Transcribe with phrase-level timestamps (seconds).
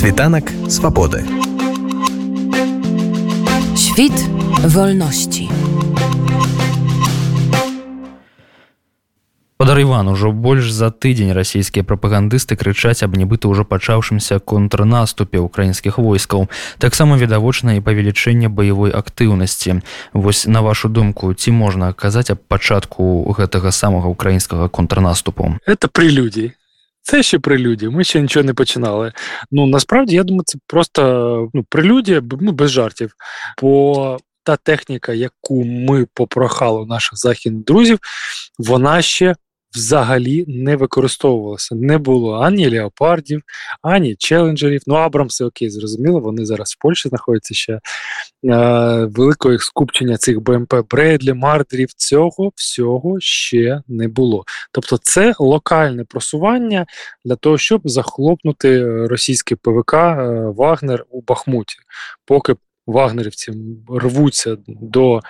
[0.00, 1.24] Світанак свабоды.
[3.76, 4.16] Świt
[4.64, 5.48] wolności.
[9.58, 16.00] Падар Іван ужо больш за тыдзень расійскія прапагандысты крычаць аб нібыта ўжо пачаўшымся контрнаступе ўкраінскіх
[16.00, 16.48] войскаў
[16.80, 19.84] таксама відавочна і павелічэнне баявой актыўнасці
[20.16, 26.56] вось на вашу думку ці можна казаць аб пачатку гэтага самага украінскага контрнаступу это прелюдій
[27.02, 29.12] Це ще прелюдія, ми ще нічого не починали.
[29.50, 33.12] Ну насправді я думаю, це просто ну, прелюдія ну, без жартів.
[33.62, 37.98] Бо та техніка, яку ми попрохали наших західних друзів,
[38.58, 39.34] вона ще
[39.74, 41.74] взагалі не використовувалося.
[41.74, 43.42] Не було ані леопардів,
[43.82, 44.82] ані челенджерів.
[44.86, 47.80] Ну, Абрамси, окей, зрозуміло, вони зараз в Польщі знаходяться ще е,
[49.04, 51.92] великого скупчення цих БМП Бредлі, Мардерів.
[51.96, 54.44] Цього всього ще не було.
[54.72, 56.86] Тобто, це локальне просування
[57.24, 60.16] для того, щоб захлопнути російський ПВК е,
[60.56, 61.76] Вагнер у Бахмуті.
[62.26, 62.54] Поки
[62.86, 63.52] вагнерівці
[63.88, 65.20] рвуться до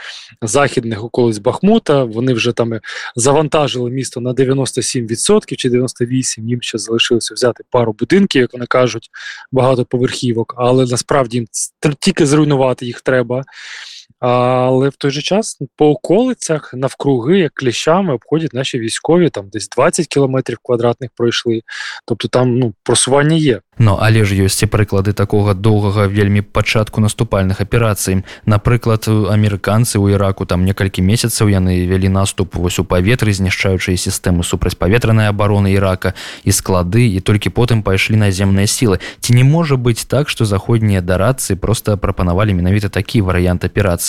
[0.42, 2.04] західних околиць Бахмута.
[2.04, 2.72] Вони вже там
[3.16, 6.48] завантажили місто на 97% чи 98%.
[6.48, 9.10] Їм ще залишилося взяти пару будинків, як вони кажуть,
[9.52, 11.46] багато поверхівок, але насправді їм
[12.00, 13.44] тільки зруйнувати їх треба.
[14.18, 19.68] Але в той же час по околицях навкруги, як кліщами, обходять наші військові, там десь
[19.68, 21.60] 20 кілометрів квадратних пройшли.
[22.06, 23.60] Тобто там ну, просування є.
[23.82, 30.20] Ну але ж ёсць і прыклады такога доўгага вельмі пачатку наступальных аперацый напрыклад амерыканцы ў
[30.20, 36.12] іраку там некалькі месяцаў яны вялі наступ вось у паветры знішчаючыя сістэмы супрацьпаветранай абароны ірака
[36.44, 41.00] і склады і толькі потым пайшлі наземныя сілы ці не можа быць так што заходнія
[41.00, 43.99] дарацы просто прапанавалі менавіта такі варыянт аперацыі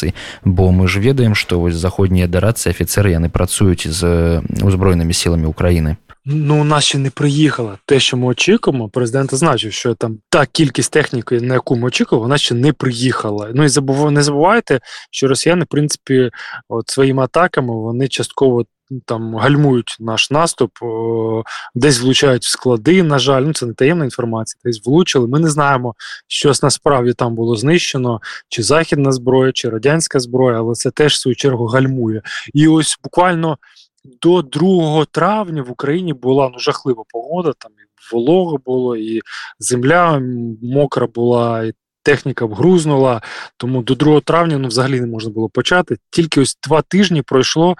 [0.45, 5.97] бо мы ж ведаем што вось заходнія дарацы афіцеры яны працуюць з узброенымі сіламі Україніны
[6.25, 7.77] Ну, у нас ще не приїхала.
[7.86, 12.23] Те, що ми очікуємо, президент зазначив, що там та кількість техніки, на яку ми очікували,
[12.23, 13.52] вона ще не приїхала.
[13.55, 14.80] Ну і забув, не забувайте,
[15.11, 16.30] що росіяни, в принципі,
[16.69, 18.65] от своїми атаками вони частково
[19.05, 21.43] там гальмують наш наступ, о,
[21.76, 23.04] десь влучають в склади.
[23.04, 25.27] На жаль, ну це не таємна інформація, десь влучили.
[25.27, 25.95] Ми не знаємо,
[26.27, 31.20] що насправді там було знищено, чи західна зброя, чи радянська зброя, але це теж в
[31.20, 32.21] свою чергу гальмує.
[32.54, 33.58] І ось буквально
[34.04, 37.54] до 2 травня в Україні була ну жахлива погода.
[37.58, 39.22] Там і волого було, і
[39.60, 40.22] земля
[40.62, 41.73] мокра була, і
[42.04, 43.22] техніка вгрузнула.
[43.58, 45.98] Тому до 2 травня ну, взагалі не можна було почати.
[46.10, 47.76] Тільки ось два тижні пройшло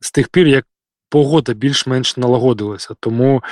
[0.00, 0.66] з тих пір, як
[1.08, 2.94] погода більш-менш налагодилася.
[3.00, 3.42] Тому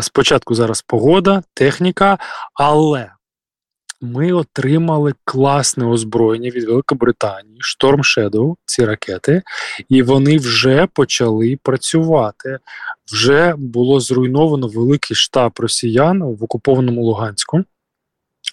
[0.00, 2.18] спочатку зараз погода, техніка,
[2.54, 3.10] але
[4.04, 9.42] ми отримали класне озброєння від Великобританії, Storm Shadow, ці ракети,
[9.88, 12.58] і вони вже почали працювати.
[13.12, 17.64] Вже було зруйновано великий штаб росіян в окупованому Луганську.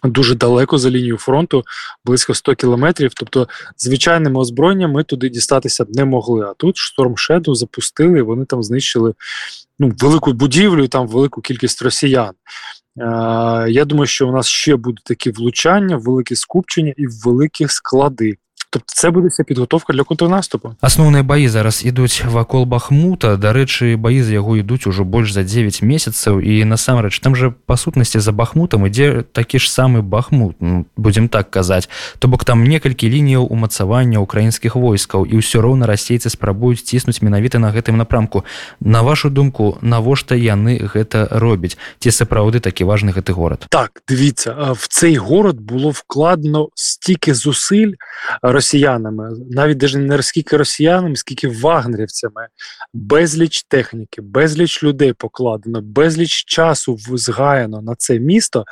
[0.03, 1.63] Дуже далеко за лінією фронту,
[2.05, 3.11] близько 100 кілометрів.
[3.13, 3.47] Тобто,
[3.77, 6.45] звичайними озброєннями ми туди дістатися не могли.
[6.45, 9.13] А тут Storm Shadow запустили, і вони там знищили
[9.79, 12.31] ну, велику будівлю, і там велику кількість росіян.
[12.95, 18.37] Я думаю, що у нас ще будуть такі влучання, великі скупчення і великі склади.
[18.73, 20.75] Тобто це буде вся підготовка для контрнаступу.
[20.81, 23.35] Асноўныя баі зараз ідуць вакол бахмута.
[23.35, 27.75] Дарэчы баі з яго ідуць ужо больш за 9 месяцаў і насамрэч там же па
[27.75, 31.89] сутнасці за бахмутам ідзе такі ж самы бахмут ну, будзем так казаць
[32.19, 37.59] то бок там некалькі лініяў умацавання украінскіх войскаў і ўсё роўна расейцы спрабуюць ціснуць менавіта
[37.59, 38.47] на гэтым напрамку
[38.79, 41.75] на вашу думку навошта яны гэта робяць?
[41.99, 43.67] Ці сапраўды такі важны гэты горад?
[43.67, 47.99] Так дивіться в цей город було вкладно стільки зусиль
[48.61, 52.47] росіянами, навіть не скільки росіянами, скільки вагнерівцями,
[52.93, 58.65] безліч техніки, безліч людей покладено, безліч часу згаяно на це місто,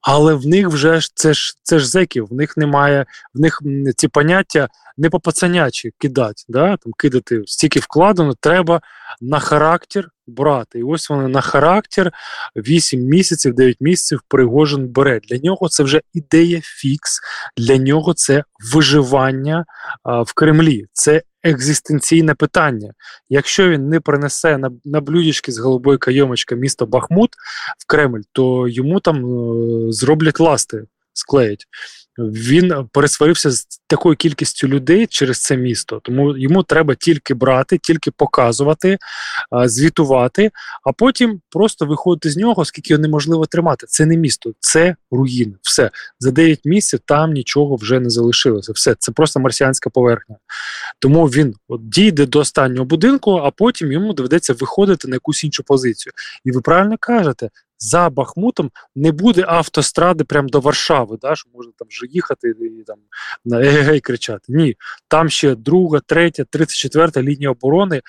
[0.00, 3.62] але в них вже ж це ж це ж зеків, в них немає, в них
[3.96, 6.76] ці поняття не по пацанячі кидати, да?
[6.76, 8.80] там кидати стільки вкладено, треба
[9.20, 10.78] на характер брати.
[10.78, 12.12] І ось вони на характер
[12.56, 15.20] 8 місяців, 9 місяців Пригожин бере.
[15.20, 17.20] Для нього це вже ідея фікс,
[17.56, 18.44] для нього це
[18.74, 19.64] виживання
[20.02, 20.86] а, в Кремлі.
[20.92, 22.92] Це екзистенційне питання.
[23.28, 27.30] Якщо він не принесе на на блюдечки з голубої кайомочки місто Бахмут
[27.78, 31.66] в Кремль, то йому там е, зроблять ласти, склеять
[32.18, 36.00] він пересварився з такою кількістю людей через це місто.
[36.02, 38.98] Тому йому треба тільки брати, тільки показувати,
[39.64, 40.50] звітувати,
[40.84, 43.86] а потім просто виходити з нього, скільки його неможливо тримати.
[43.86, 45.54] Це не місто, це руїни.
[45.62, 48.72] Все за 9 місяців там нічого вже не залишилося.
[48.72, 50.36] Все це просто марсіанська поверхня.
[50.98, 55.62] Тому він от дійде до останнього будинку, а потім йому доведеться виходити на якусь іншу
[55.62, 56.12] позицію.
[56.44, 61.72] І ви правильно кажете, за Бахмутом не буде автостради прямо до Варшави, да, що можна
[61.78, 62.96] там вже їхати і там
[63.44, 64.44] на егегей кричати.
[64.48, 64.76] Ні,
[65.08, 68.02] там ще друга, третя, тридцять четверта лінія оборони.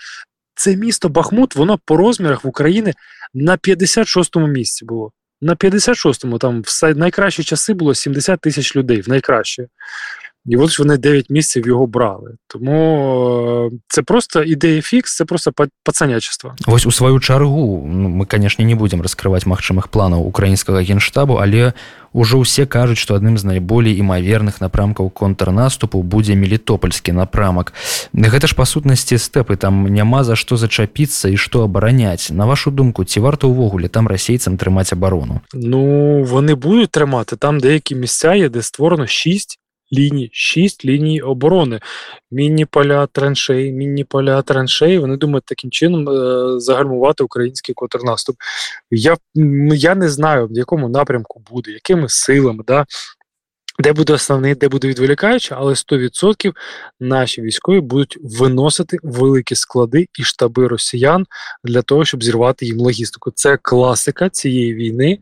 [0.55, 2.93] Це місто Бахмут, воно по розмірах в Україні
[3.33, 5.11] на 56-му місці було.
[5.41, 9.67] На 56-му там в найкращі часи було 70 тисяч людей в найкраще.
[10.47, 12.35] І от ж вони 9 місяців його брали.
[12.47, 15.51] Тому це просто ідея фікс, це просто
[15.83, 16.55] пацанячество.
[16.67, 21.73] Вось у сваю чаргу ну, мы конечно не будем раскрываць магчымых планаў украінскага генштабу, але
[22.13, 27.73] ўжо ўсе кажуць, што адным з найболей імаверных напрамкаў контрнаступу будзе мелітопольскі напрамак.
[28.15, 32.31] Гэта ж па сутнасці стэпы там няма за што зачапіцца і што абараняць.
[32.31, 35.41] На вашу думку, ці варта ўвогуле там расейцам трымаць абарону?
[35.53, 39.59] Ну вони будуть тримати там деякі місця є, де створено 6
[39.93, 41.79] ліній, шість ліній оборони.
[42.31, 44.99] Мінні поля траншей, мінні поля траншей.
[44.99, 48.35] Вони думають таким чином е, загальмувати український контрнаступ.
[48.91, 49.17] Я
[49.73, 52.63] я не знаю, в якому напрямку буде, якими силами.
[52.67, 52.85] Да?
[53.79, 56.53] Де буде основний, де буде відволікаючи, але 100%
[56.99, 61.25] наші військові будуть виносити великі склади і штаби росіян
[61.63, 63.31] для того, щоб зірвати їм логістику.
[63.35, 65.19] Це класика цієї війни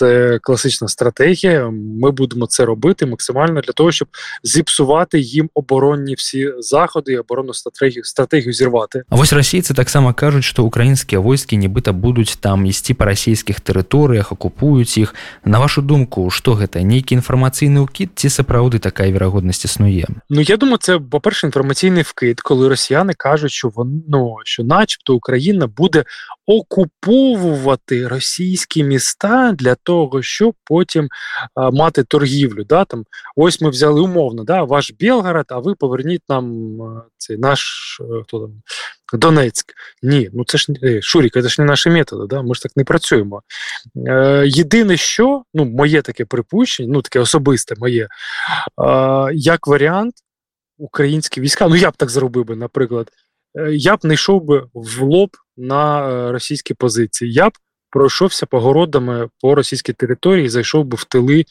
[0.00, 1.70] Це класична стратегія.
[2.02, 4.08] Ми будемо це робити максимально для того, щоб
[4.42, 9.02] зіпсувати їм оборонні всі заходи і оборонну стратегію стратегію зірвати.
[9.08, 14.32] А ось расійці таксама кажуть, що українські войски нібито будуть там ісці по російських територіях,
[14.32, 15.14] окупують їх.
[15.44, 20.06] На вашу думку, що гэта нейкі інформаційний вкид, ці сапраўды така вірагодність існує?
[20.30, 24.64] Ну я думаю, це по перше інформаційний вкид, коли росіяни кажуть, що воно ну, що,
[24.64, 26.04] начебто, Україна буде
[26.51, 31.09] окуповувати російські міста для того, щоб потім
[31.55, 32.63] а, мати торгівлю.
[32.63, 32.85] Да?
[32.85, 33.03] Там,
[33.35, 34.63] Ось ми взяли умовно, да?
[34.63, 36.77] ваш Білгород, а ви поверніть нам
[37.17, 38.61] цей наш хто там,
[39.13, 39.73] Донецьк.
[40.03, 42.41] Ні, ну це ж е, Шурік, це ж не наші методи, да?
[42.41, 43.41] ми ж так не працюємо.
[44.07, 48.09] Е, Єдине, що ну, моє таке припущення, ну таке особисте моє, е,
[49.33, 50.13] як варіант,
[50.77, 53.11] українські війська, ну я б так зробив би, наприклад.
[53.55, 55.29] Е, я б не йшов би в лоб
[55.61, 57.33] на е, російські позиції.
[57.33, 57.53] Я б
[57.89, 61.45] пройшовся погородами по російській території, зайшов би в тили е,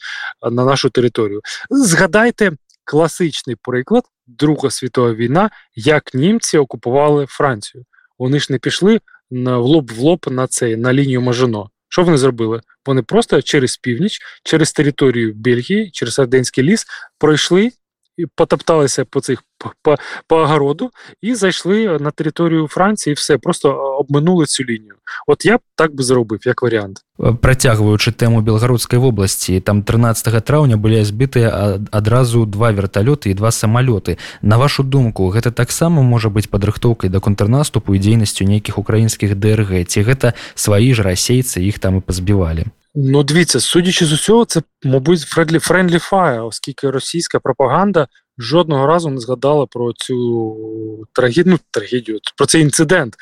[0.51, 1.41] на нашу територію.
[1.69, 2.51] Згадайте
[2.83, 7.83] класичний приклад Друга світова війна, як німці окупували Францію.
[8.19, 8.99] Вони ж не пішли
[9.31, 11.69] на в лоб в лоб на цей на лінію Мажино.
[11.89, 12.61] Що вони зробили?
[12.85, 16.85] Вони просто через північ, через територію Бельгії, через Арденський ліс
[17.17, 17.71] пройшли
[18.17, 19.43] і потопталися по цих
[19.81, 19.95] по,
[20.27, 20.91] по огороду
[21.21, 24.95] і зайшли на територію Франції, і все просто обминули цю лінію.
[25.27, 27.01] От я б так би зробив, як варіант.
[27.21, 34.17] Працягваючы тэму белгародскай вобласці там 13 траўня былі збітыя адразу два верталёты і два самалёты
[34.41, 39.85] на вашу думку гэта таксама можа быць падрыхтоўкай да контрнаступу і дзейнасцю нейкіх украінскіх дрг
[39.85, 44.61] ці гэта сваі ж расейцы іх там і пазбівалі Ну, дивіться, судячи з усього, це,
[44.83, 48.07] мабуть, friendly friendly fire, оскільки російська пропаганда
[48.41, 53.15] жодного разу не згадала про цю трагедію, ну, трагедію, про цей інцидент,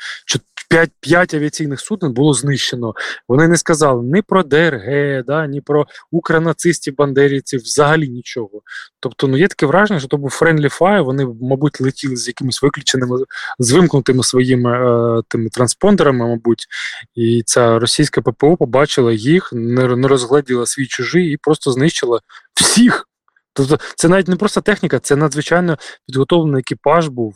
[0.70, 2.94] 5 5 авіаційних суден було знищено.
[3.28, 8.62] Вони не сказали ні про ДРГ, да, ні про укранацистів, бандерівців, взагалі нічого.
[9.00, 12.62] Тобто, ну є таке враження, що то був friendly fire, Вони, мабуть, летіли з якимись
[12.62, 13.18] виключеними,
[13.58, 14.70] з вимкнутими своїми
[15.18, 16.66] е, тими транспондерами, мабуть,
[17.14, 22.20] і ця російська ППО побачила їх, не, не розгледіла свій чужий і просто знищила
[22.54, 23.06] всіх.
[23.52, 27.34] Тобто це навіть не просто техніка, це надзвичайно підготовлений екіпаж був,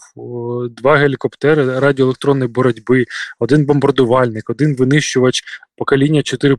[0.71, 3.05] два гелікоптери радіоелектронної боротьби,
[3.39, 5.43] один бомбардувальник, один винищувач
[5.77, 6.57] покоління 4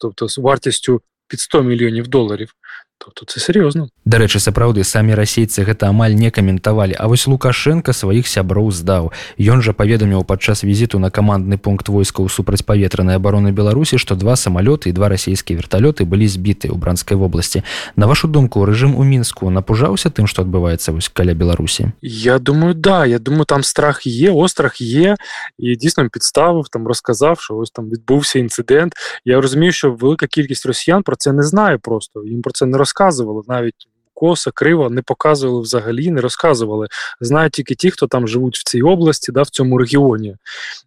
[0.00, 2.52] тобто з вартістю під 100 мільйонів доларів.
[2.98, 3.88] Тобто це серйозно.
[4.04, 9.12] Дарэчы сапраўды самі расейцы гэта амаль не каментавалі А вось лукашенко сваіх сяброў здаў.
[9.38, 14.88] Ён жа паведаміў падчас візіту на камандны пункт войскаў супрацьпаветранай абароны Беларусі што два самалёты
[14.88, 17.62] і два расійскія верталёты былі збіты ў бранскай вобласці.
[17.96, 21.92] На вашу думку рэжым у мінску напужаўся тым што адбываецца вось каля Беларусі?
[22.02, 25.16] Я думаю да я думаю там страх є острах є.
[25.58, 28.94] І дійсно підставив там розказав що ось там відбувся інцидент.
[29.24, 32.24] Я розумію що велика кількість росіян про це не знає просто.
[32.24, 36.86] Їм про це не розказували навіть Коса, криво не показували взагалі, не розказували.
[37.20, 40.36] Знають тільки ті, хто там живуть в цій області, да, в цьому регіоні.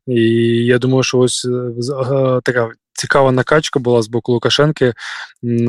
[0.07, 0.21] І
[0.65, 2.71] я думаю, що ось е, така.
[2.93, 4.93] Цікава накачка була з боку Лукашенки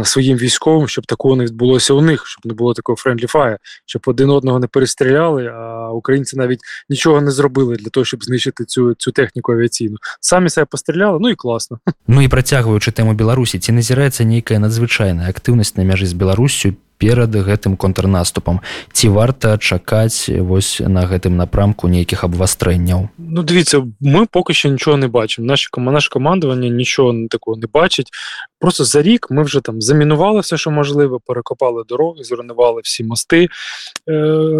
[0.04, 4.02] своїм військовим, щоб такого не відбулося у них, щоб не було такого friendly fire, щоб
[4.06, 8.94] один одного не перестріляли, а українці навіть нічого не зробили для того, щоб знищити цю
[8.94, 9.96] цю техніку авіаційну.
[10.20, 11.78] Самі себе постріляли, ну і класно.
[12.06, 17.35] Ну і працягваючы тэму Беларусі, ці назіраецца нейкая надзвычайная актыўнасць на мяжы з Білоруссю перад
[17.35, 18.59] гэтым контрнаступам
[18.91, 24.97] ці варта чакаць вось на гэтым напрамку нейкіх абвастрэнняў Ну дивіться, ми поки що нічого
[24.97, 25.47] не бачимо.
[25.47, 28.09] Наші кома- наше командування нічого такого не бачить.
[28.59, 33.47] Просто за рік ми вже там замінували все, що можливо, перекопали дороги, зруйнували всі мости.
[34.09, 34.11] Е,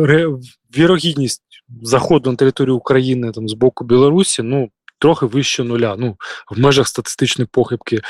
[0.05, 0.37] ре-
[0.77, 1.41] вірогідність
[1.81, 4.69] заходу на територію України там з боку Білорусі, ну.
[5.02, 6.16] Трохи вище нуля, ну
[6.50, 8.00] в межах статистичної похибки.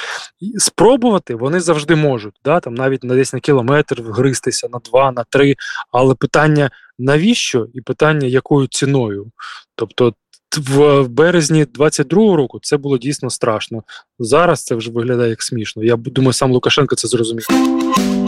[0.41, 5.13] І спробувати вони завжди можуть, да, там навіть на десь на кілометр вгристися, на два,
[5.13, 5.55] на три.
[5.93, 9.27] Але питання навіщо і питання якою ціною?
[9.75, 10.15] Тобто
[10.59, 13.83] в березні 22-го року це було дійсно страшно.
[14.19, 15.85] Зараз це вже виглядає як смішно.
[15.85, 17.47] Я думаю, сам Лукашенко це зрозумів.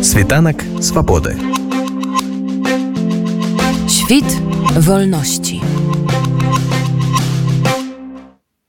[0.03, 1.37] Світанок свободи.
[3.89, 4.31] Świt
[4.79, 5.61] wolności.